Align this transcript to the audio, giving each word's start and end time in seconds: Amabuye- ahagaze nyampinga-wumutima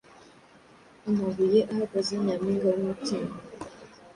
Amabuye- 1.07 1.67
ahagaze 1.73 2.11
nyampinga-wumutima 2.23 3.33